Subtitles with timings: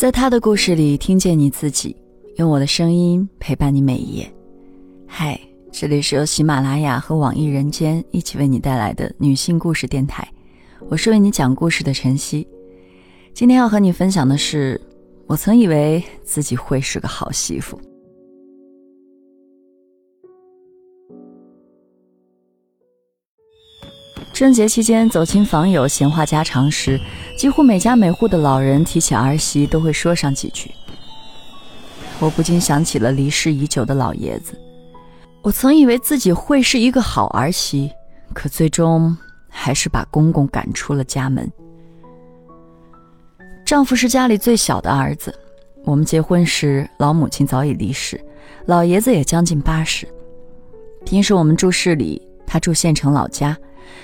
[0.00, 1.94] 在他的故事里听见你自己，
[2.36, 4.32] 用我的声音陪伴你每一页。
[5.06, 5.38] 嗨，
[5.70, 10.26] 这里是由喜马拉雅和网易人间一起为你带来的女性故事电台，
[10.88, 12.48] 我是为你讲故事的晨曦。
[13.34, 14.80] 今天要和你分享的是，
[15.26, 17.78] 我曾以为自己会是个好媳妇。
[24.40, 26.98] 春节期间走亲访友闲话家常时，
[27.36, 30.70] 几乎每家每户的老人提起儿媳都会说上几句。
[32.18, 34.58] 我不禁想起了离世已久的老爷子。
[35.42, 37.90] 我曾以为自己会是一个好儿媳，
[38.32, 39.14] 可最终
[39.50, 41.46] 还是把公公赶出了家门。
[43.66, 45.38] 丈夫是家里最小的儿子，
[45.84, 48.18] 我们结婚时老母亲早已离世，
[48.64, 50.08] 老爷子也将近八十。
[51.04, 53.54] 平时我们住市里，他住县城老家。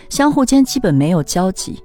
[0.09, 1.83] 相互间基本没有交集。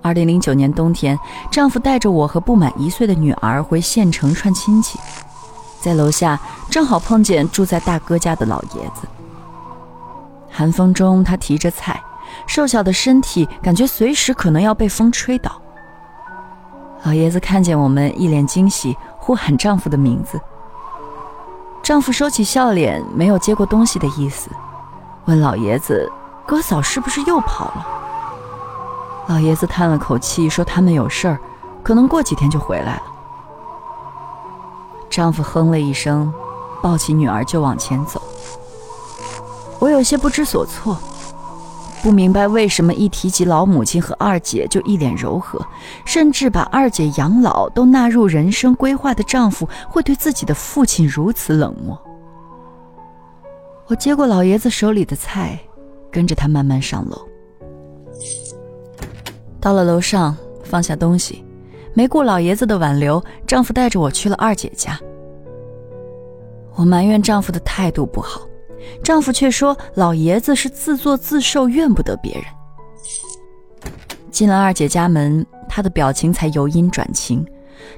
[0.00, 1.18] 二零零九年冬天，
[1.50, 4.98] 丈夫带着我和不满一岁的女儿回县城串亲戚，
[5.80, 6.38] 在楼下
[6.70, 9.08] 正好碰见住在大哥家的老爷子。
[10.50, 12.00] 寒风中，他提着菜，
[12.46, 15.60] 瘦小的身体感觉随时可能要被风吹倒。
[17.04, 20.40] 老爷子看见我们，一脸惊喜，呼喊丈夫的名字。
[21.82, 24.50] 丈夫收起笑脸，没有接过东西的意思，
[25.24, 26.10] 问老爷子。
[26.48, 27.86] 哥嫂是不是又跑了？
[29.28, 31.38] 老爷子叹了口气，说：“他们有事儿，
[31.82, 33.02] 可能过几天就回来了。”
[35.10, 36.32] 丈夫哼了一声，
[36.82, 38.22] 抱起女儿就往前走。
[39.78, 40.96] 我有些不知所措，
[42.02, 45.60] 不明白为什么一提及老母亲和二姐就一脸柔和，
[46.06, 52.00] 甚至把二姐养老都纳入人生规划的丈夫会对自己的父亲如此冷漠。
[53.88, 55.60] 我接过老爷子手里的菜。
[56.10, 57.28] 跟着他慢慢上楼，
[59.60, 61.44] 到了楼上，放下东西，
[61.94, 64.98] 没顾老爷子的挽留，丈夫带着我去了二姐家。
[66.74, 68.42] 我埋怨丈夫的态度不好，
[69.02, 72.44] 丈夫却说老爷子是自作自受，怨不得别人。
[74.30, 77.44] 进了二姐家门，他的表情才由阴转晴，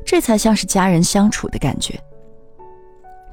[0.05, 2.01] 这才像是家人相处的感觉。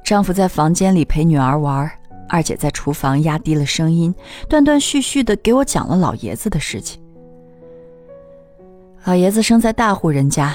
[0.04, 1.90] 丈夫在房间里陪女儿玩。
[2.28, 4.14] 二姐在厨房压低了声音，
[4.48, 7.00] 断断续续的给我讲了老爷子的事情。
[9.04, 10.54] 老爷子生在大户人家，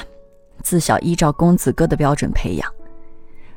[0.62, 2.72] 自小依照公子哥的标准培养，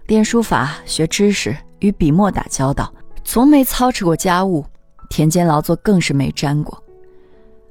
[0.07, 4.65] 练书法、学知识，与笔墨打交道，从没操持过家务，
[5.11, 6.83] 田间劳作更是没沾过。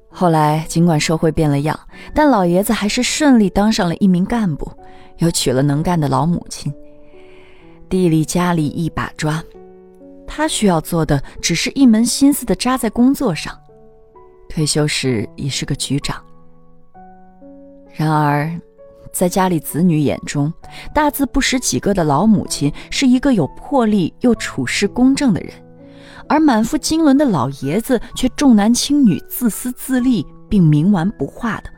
[0.09, 1.77] 后来尽管社会变了样，
[2.13, 4.72] 但老爷子还是顺利当上了一名干部，
[5.17, 6.72] 又娶了能干的老母亲，
[7.89, 9.44] 地里家里一把抓。
[10.28, 13.58] 他需要做的只是一门心思的扎在工作上，
[14.50, 16.22] 退休时已是个局长。
[17.94, 18.52] 然而，
[19.13, 20.52] 在家里子女眼中，
[20.94, 25.53] 大字不识几个的老母亲是一个有魄力又处事公正的人，
[26.28, 31.69] 而满腹经纶的老爷子却重男轻女、自私自利，并冥顽不化的。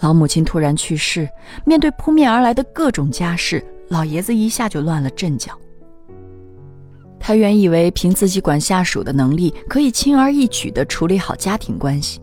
[0.00, 1.28] 老母亲突然去世，
[1.64, 5.56] 面对扑面而来的各种家事，老爷子一下就乱了阵脚。
[7.24, 12.20] 他原以为凭自己管下属的能力，可以轻而易举地处理好家庭关系，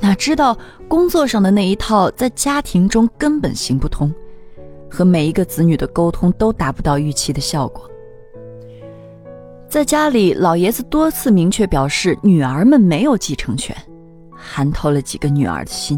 [0.00, 4.12] 哪知道工作上的那一套在家庭中根本行不通，
[4.90, 7.88] 和每一个子女的沟通都达不到预期的效果。
[9.68, 13.76] 在家里，老爷子多次明确表示女儿们没有继承权，
[14.36, 15.96] 寒透了几个女儿的心；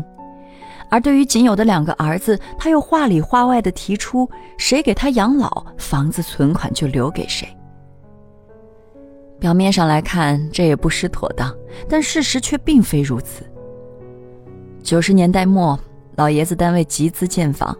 [0.90, 4.28] 而对于仅有的两个儿子，他又话里话外地提出，
[4.58, 7.48] 谁给他养老，房子存款就留给谁。
[9.38, 11.54] 表面上来看，这也不失妥当，
[11.88, 13.44] 但事实却并非如此。
[14.82, 15.78] 九十年代末，
[16.16, 17.76] 老爷子单位集资建房，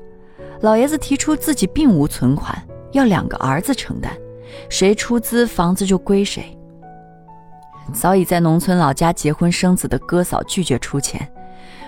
[0.60, 2.56] 老爷子提出自己并无存款，
[2.92, 4.12] 要两个儿子承担，
[4.68, 6.56] 谁出资房子就归谁。
[7.92, 11.26] 早已在农村老家结婚生子的哥嫂拒绝出钱，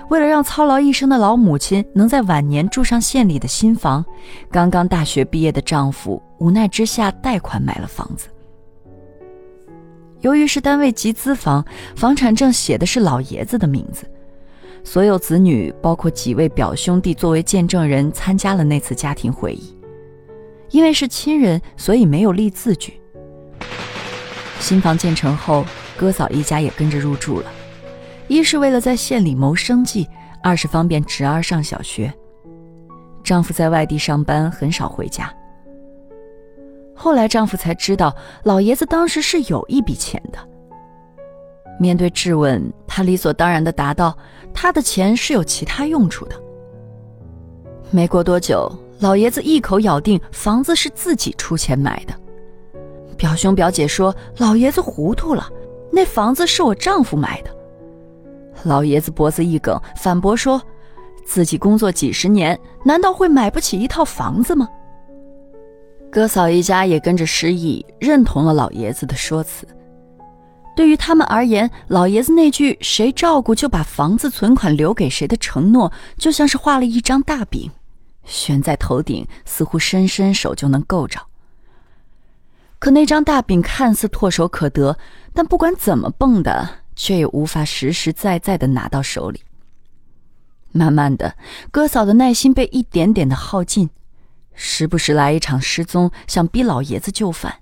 [0.09, 4.05] 为了让操劳一生的老母亲能在晚年住上县里的新房，
[4.51, 8.27] 刚刚大学毕业的丈夫无奈之下贷款买了房子。
[10.21, 11.65] 由于是单位集资房，
[11.97, 14.05] 房产证写的是老爷子的名字。
[14.85, 19.77] 所有子女，包括几位表兄弟，作为见证人参加了那次家庭会议。
[20.71, 23.01] 因为是亲人，所以没有立字据。
[24.59, 25.65] 新房建成后，
[25.97, 27.47] 哥嫂一家也跟着入住了。
[28.29, 30.07] 一是为了在县里谋生计，
[30.43, 32.13] 二是方便侄儿上小学。
[33.25, 35.33] 丈夫在外地上班，很少回家。
[37.03, 40.39] 后来丈夫才知道，老爷子当时是有一笔钱的。
[41.79, 44.15] 面对质问，他理所当然地答道
[44.53, 46.37] ：“他的钱是有其他用处的。”
[47.91, 52.13] 没过多久，老爷子一口咬定房子是自己出钱买的。
[53.17, 55.49] 表兄表姐说老爷子糊涂了，
[55.91, 57.51] 那房子是我丈夫买的。
[58.65, 60.61] 老爷子脖子一梗，反驳说，
[61.25, 64.69] 自己工作几十年，难道会买不起一套房子吗？
[66.13, 69.67] 哥嫂一家也跟着失忆，认同了老爷子的说辞。
[70.75, 77.71] 对于他们而言，老爷子那句“谁照顾就把房子存款留给谁”的承诺，就像是画了一张大饼，
[78.25, 81.21] 悬在头顶，似乎伸伸手就能够着。
[82.81, 84.99] 可那张大饼看似唾手可得，
[85.33, 89.41] 但不管怎么蹦的，却也无法实实在在的拿到手里。
[90.73, 91.37] 慢慢的，
[91.71, 93.91] 哥嫂的耐心被一点点的耗尽，
[94.55, 97.55] 时不时来一场失踪，想逼老爷子就范。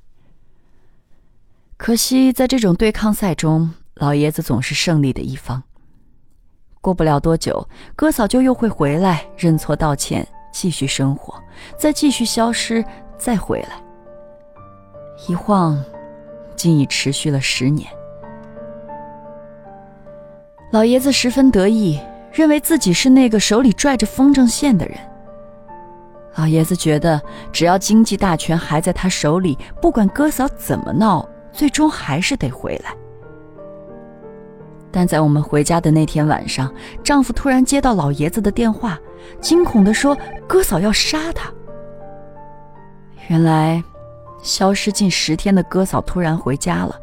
[1.77, 5.63] 可惜，在这种对抗赛中，老爷子总是胜利的一方。
[6.81, 11.35] 过不了多久，哥嫂就又会回来认错道歉，继续生活，
[11.79, 12.85] 再继续消失，
[13.17, 13.83] 再回来。
[15.29, 15.83] 一晃，
[16.57, 17.89] 竟已持续了十年。
[20.71, 22.01] 老爷子十分得意，
[22.33, 24.99] 认为自己是那个手里拽着风筝线的人。
[26.37, 27.21] 老爷子觉得，
[27.53, 31.29] 只要经济大权还在他手里，不管哥嫂怎么闹。
[31.51, 32.95] 最终还是得回来，
[34.93, 36.73] 但在我们回家的那天晚上，
[37.03, 38.97] 丈夫突然接到老爷子的电话，
[39.41, 40.17] 惊恐地说
[40.47, 41.53] ：“哥嫂要杀他。”
[43.29, 43.83] 原来，
[44.41, 46.95] 消失近十天的哥嫂突然回家了。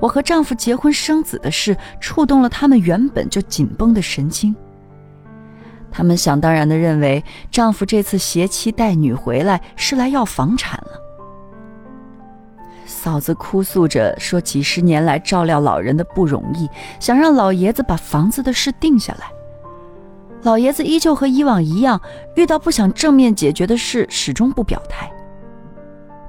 [0.00, 4.56] 我和丈夫结婚生子的事，触动了他们原本就紧绷的神经。
[5.92, 10.92] 他们想当然地认为，丈夫这次携妻带女回来是来要房产了。
[12.86, 19.26] 嫂子哭诉着说：“几十年来照料老人的不容易，想让老爷子把房子的事定下来。”
[20.42, 22.00] 老爷子依旧和以往一样，
[22.34, 25.10] 遇到不想正面解决的事，始终不表态。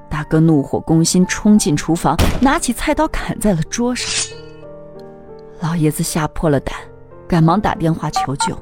[0.08, 4.36] 大哥怒火攻心，冲进厨房，拿起菜刀砍在了桌上。
[5.60, 6.76] 老爷子吓破了胆，
[7.26, 8.56] 赶忙打电话求救。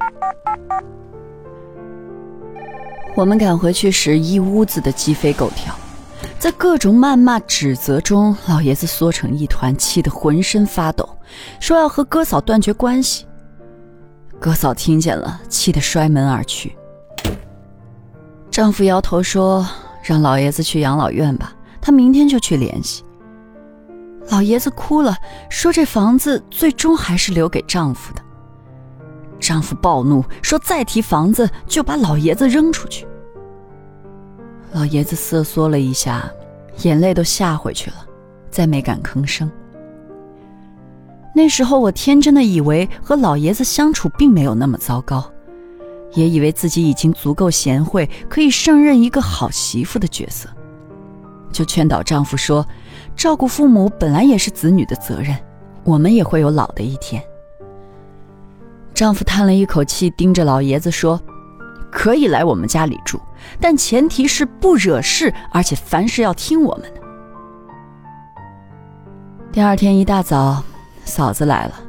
[3.17, 5.75] 我们赶回去时，一屋子的鸡飞狗跳。
[6.39, 11.07] 在各种谩骂指责中，老爷子缩成一团，气得浑身发抖，
[11.59, 13.27] 说要和哥嫂断绝关系。
[14.39, 16.75] 哥嫂听见了，气得摔门而去。
[18.51, 19.67] 丈夫摇头说
[20.03, 23.05] ：“让老爷子去养老院吧，他明天就去联系。”
[24.31, 25.15] 老爷子哭了，
[25.51, 28.23] 说：“这房子最终还是留给丈夫的。”
[29.41, 33.07] 丈夫暴怒说：“再提房子，就把老爷子扔出去。”
[34.73, 36.31] 老爷子瑟缩了一下，
[36.83, 37.97] 眼泪都下回去了，
[38.51, 39.51] 再没敢吭声。
[41.35, 45.25] 那时候我天真的以为和老爷子相处并没有那么糟糕，
[46.13, 50.49] 也以为自己已经足够贤惠，可以胜任一个好媳妇的角色，
[51.51, 52.67] 就劝导丈夫说
[53.17, 55.37] ：“照顾父母本来也是子女的责任，
[55.85, 57.23] 我们也会有老的一天。”
[59.01, 61.19] 丈夫叹了一口气，盯着老爷子说
[61.91, 63.19] ：“可以来我们家里住。”
[63.59, 67.01] 但前提是不惹事，而且凡事要听我们的。
[69.51, 70.63] 第二天一大早，
[71.07, 71.81] 嫂子来了，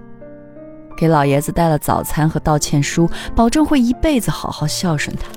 [0.96, 5.28] 给老爷子带了早餐和道歉书，保证会一辈子好好孝顺他。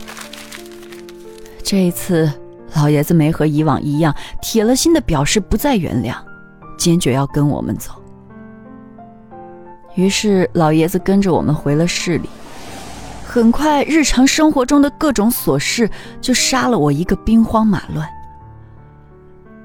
[1.65, 2.33] 这一次，
[2.77, 6.15] 老爷子没和以往一样铁了心的表示不再原谅，
[6.79, 7.91] 坚决要跟我们走。
[9.95, 12.29] 于是，老爷子跟着我们回了市里。
[13.25, 18.09] 很快，日常生活中的各种琐事就杀了我一个兵荒马乱。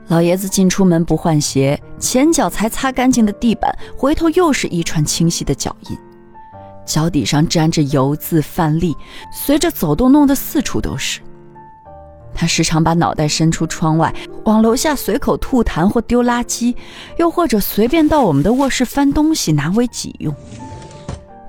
[0.07, 5.97] 老爷子进出门不换鞋，前脚才擦干净的地板，回头又是一串清晰的脚印，
[6.85, 8.95] 脚底上沾着油渍饭粒，
[9.31, 11.21] 随着走动弄得四处都是。
[12.39, 14.15] 他时常把脑袋伸出窗外，
[14.45, 16.73] 往楼下随口吐痰或丢垃圾，
[17.17, 20.33] 又或者随便到我们的卧室翻东西拿为己用。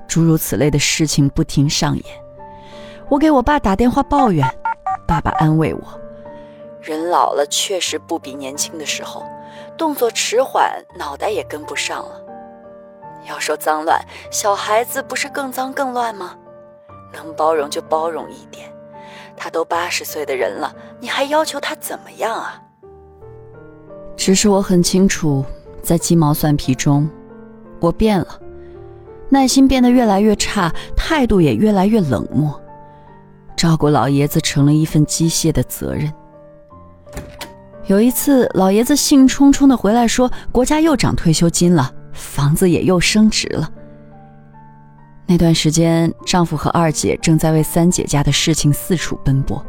[0.05, 2.03] 诸如此类的事情不停上演，
[3.07, 4.45] 我给我爸打电话抱怨，
[5.07, 5.81] 爸爸安慰我
[6.83, 9.25] ：“人老了确实不比年轻的时候，
[9.77, 10.69] 动作迟缓，
[10.99, 12.21] 脑袋也跟不上了。
[13.29, 13.97] 要说脏乱，
[14.29, 16.35] 小孩子不是更脏更乱吗？
[17.13, 18.69] 能包容就包容一点。
[19.43, 22.61] 他都八十岁的人了，你还要求他怎么样啊？”
[24.15, 25.43] 只是我很清楚，
[25.81, 27.09] 在鸡毛蒜皮中，
[27.79, 28.39] 我变了。
[29.29, 32.61] 耐心变得越来越差，态度也越来越冷漠，
[33.57, 36.13] 照顾老爷子成了一份机械的责任。
[37.87, 43.67] 有一次，老爷子兴冲冲地回来说：“国家又涨退休金了，房子也又升值了。”
[45.31, 49.65] 那段时间，丈夫和二姐正在为三姐家的事情四处奔波，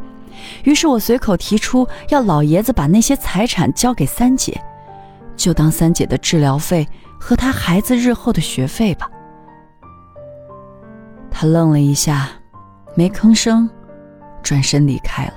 [0.65, 4.59] 于是我随口提出要老爷子把那些财产交给三姐，
[5.37, 6.85] 就当三姐的治疗费
[7.17, 9.09] 和她孩子日后的学费吧。
[11.31, 12.27] 他愣了一下，
[12.93, 13.69] 没吭声，
[14.41, 15.33] 转身离开了。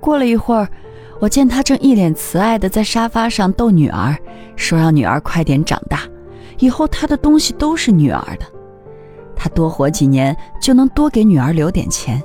[0.00, 0.66] 过了一会儿，
[1.20, 4.16] 我见他正一脸慈爱的在沙发上逗女儿，
[4.56, 6.07] 说让女儿快点长大。
[6.58, 8.46] 以后他的东西都是女儿的，
[9.36, 12.22] 他多活几年就能多给女儿留点钱。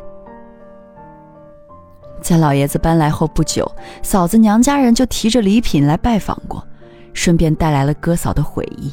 [2.21, 3.69] 在老爷子搬来后不久，
[4.01, 6.65] 嫂子娘家人就提着礼品来拜访过，
[7.13, 8.91] 顺便带来了哥嫂的回忆。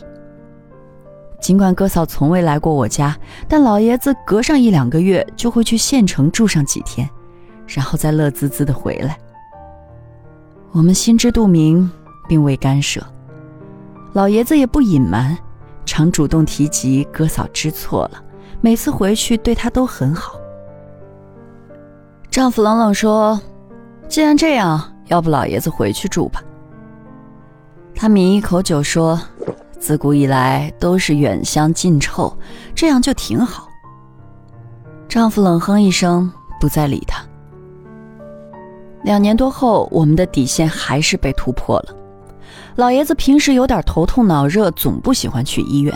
[1.41, 3.17] 尽管哥嫂从未来过我家，
[3.49, 7.09] 但老爷子隔上一两个月就会去县城住上几天，
[7.67, 9.17] 然后再乐滋滋的回来。
[10.73, 11.91] 我们心知肚明，
[12.29, 13.01] 并未干涉。
[14.13, 15.39] 老爷子也不隐瞒，
[15.87, 18.23] 常主动提及哥嫂知错了，
[18.61, 20.35] 每次回去对她都很好。
[22.29, 23.41] 丈夫冷冷说
[24.09, 26.43] ：“既然这样，要不老爷子回去住吧。”
[27.95, 29.21] 她抿一口酒说
[29.79, 32.37] ：“自古以来都是远香近臭，
[32.75, 33.69] 这样就挺好。”
[35.09, 37.25] 丈夫冷哼一声，不再理她。
[39.05, 41.97] 两年多后，我们的底线还是被突破了。
[42.77, 45.95] 老爷子平时有点头痛脑热，总不喜欢去医院，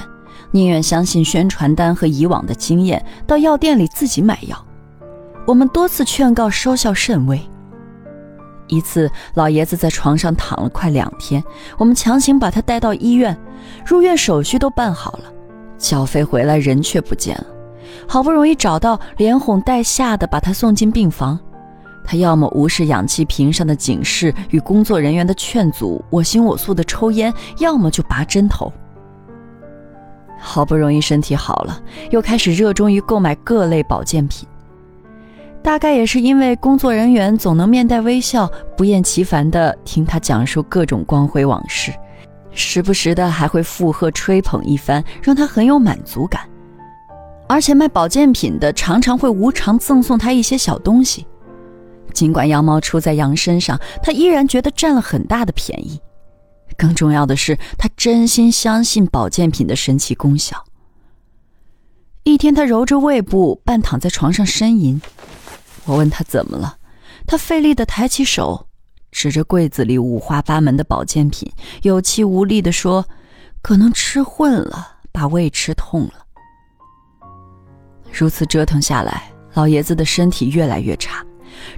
[0.50, 4.64] 宁愿相信宣传单和以往的经验，到药店里自己买药。
[5.46, 7.40] 我们多次劝告，收效甚微。
[8.66, 11.42] 一次，老爷子在床上躺了快两天，
[11.76, 13.38] 我们强行把他带到医院，
[13.84, 15.24] 入院手续都办好了，
[15.78, 17.46] 缴费回来人却不见了。
[18.08, 21.38] 好不容易找到，连哄带吓的把他送进病房。
[22.04, 28.72] 他要么无视氧气瓶上的警示与工作人员的劝阻，我行我素的抽烟；要么就拔针头。
[30.38, 31.80] 好不容易身体好了，
[32.10, 34.46] 又开始热衷于购买各类保健品。
[35.62, 38.46] 大概也是因为工作人员总能面带微笑、
[38.76, 41.90] 不厌其烦地听他讲述各种光辉往事，
[42.52, 46.42] 时不时的还会附和吹捧一番，让他很有满足感。
[47.46, 51.26] 而且卖保健品的常常会无偿赠送他一些小东西。
[52.14, 56.00] 尽管羊毛出在羊身上，他依然觉得占了很大的便宜。
[56.78, 60.64] 更重要的是，他真心相信保健品的神奇功效。
[62.22, 65.00] 一天，他揉着胃部，半躺在床上呻吟。
[65.84, 66.78] 我问他怎么了，
[67.26, 68.66] 他费力地抬起手，
[69.12, 71.52] 指着柜子里五花八门的保健品，
[71.82, 73.06] 有气无力地说
[73.60, 76.14] ：“可能吃混了，把胃吃痛了。”
[78.10, 81.24] 如此折腾下来，老爷子的身体越来越差。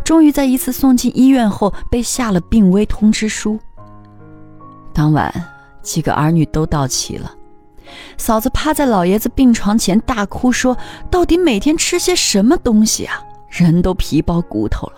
[0.04, 3.59] 终于在一次送进医院后，被下了病危通知书。
[4.92, 5.33] 当晚，
[5.83, 7.33] 几个儿女都到齐了。
[8.16, 10.76] 嫂子趴在老爷子病床前大哭，说
[11.11, 13.23] ：“到底每天吃些什么东西啊？
[13.49, 14.95] 人都皮包骨头了。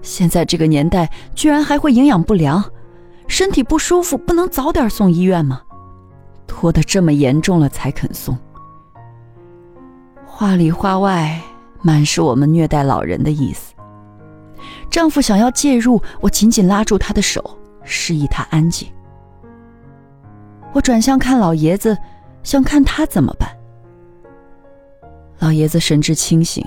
[0.00, 2.62] 现在这个年代，居然还会营养不良，
[3.26, 5.62] 身体不舒服不能早点送医院吗？
[6.46, 8.38] 拖得这么严重了才肯送。”
[10.24, 11.40] 话里话外。
[11.82, 13.74] 满是我们虐待老人的意思。
[14.88, 18.88] 丈夫想要介入，我紧紧拉住他的手，示意他安静。
[20.72, 21.96] 我转向看老爷子，
[22.42, 23.48] 想看他怎么办。
[25.38, 26.64] 老爷子神志清醒，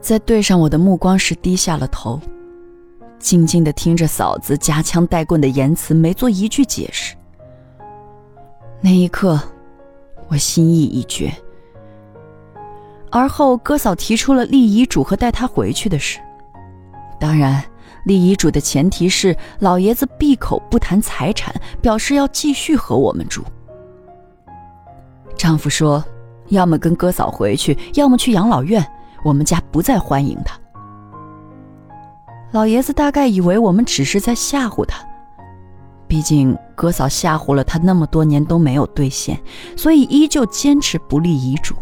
[0.00, 2.20] 在对上我的目光时低下了头，
[3.18, 7.16] 静静的听着嫂子夹枪带棍的言辞，没做一句解释。
[8.80, 9.40] 那一刻，
[10.28, 11.32] 我心意已决。
[13.10, 16.20] 而后，哥嫂提出了立遗嘱和带他回去的事。
[17.18, 17.62] 当然，
[18.04, 23.42] 立遗嘱的前提是老爷子闭口不谈财产，表示要继续和我们住。
[25.36, 26.04] 丈夫说
[26.48, 28.86] ：“要么跟哥嫂回去，要么去养老院，
[29.24, 30.58] 我们家不再欢迎他。”
[32.52, 35.04] 老爷子大概以为我们只是在吓唬他，
[36.06, 39.38] 毕竟哥嫂吓唬了他那么多年都没有兑现，
[39.76, 41.74] 所以依旧坚持不立遗嘱。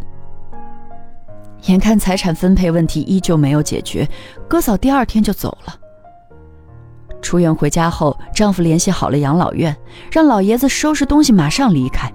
[1.67, 4.09] 眼看财产分配问题依旧没有解决，
[4.49, 5.75] 哥嫂第二天就走了。
[7.21, 9.77] 出院回家后，丈夫联系好了养老院，
[10.11, 12.11] 让老爷子收拾东西马上离开。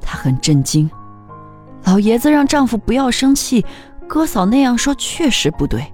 [0.00, 0.90] 她很震惊，
[1.84, 3.64] 老爷子让丈夫不要生气，
[4.08, 5.86] 哥嫂那样说确实不对，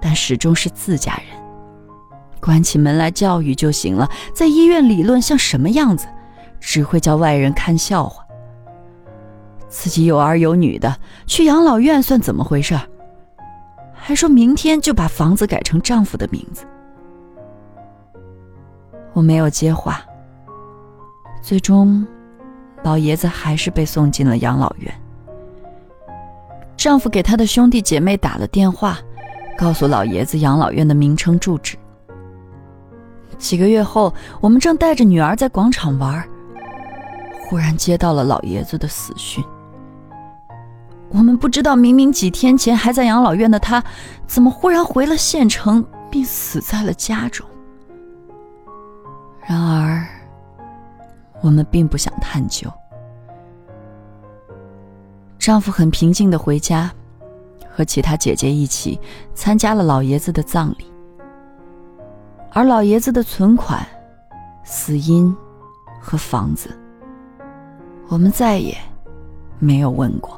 [0.00, 1.40] 但始终是自家人，
[2.40, 6.08] 关起门来教育就行了，在医院理论像什么样子，
[6.60, 8.24] 只会叫外人看笑话。
[9.68, 10.96] 自己有儿有女的，
[11.26, 12.78] 去养老院算怎么回事？
[13.94, 16.64] 还说明天就把房子改成丈夫的名字。
[19.12, 20.00] 我没有接话。
[21.42, 22.06] 最终，
[22.82, 24.94] 老爷子还是被送进了养老院。
[26.76, 28.98] 丈夫给他的兄弟姐妹打了电话，
[29.58, 31.76] 告诉老爷子养老院的名称、住址。
[33.36, 36.26] 几个月后，我们正带着女儿在广场玩，
[37.42, 39.44] 忽然接到了老爷子的死讯。
[41.10, 43.82] 我们不知道，明明几天前还在养老院的他，
[44.26, 47.46] 怎么忽然回了县城，并死在了家中。
[49.40, 50.06] 然而，
[51.40, 52.70] 我们并不想探究。
[55.38, 56.92] 丈夫很平静的回家，
[57.70, 59.00] 和其他姐姐一起
[59.34, 60.92] 参加了老爷子的葬礼。
[62.50, 63.86] 而老爷子的存款、
[64.62, 65.34] 死因
[66.00, 66.68] 和房子，
[68.08, 68.76] 我们再也
[69.58, 70.37] 没有问过。